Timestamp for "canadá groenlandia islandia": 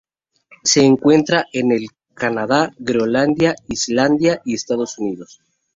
2.15-4.29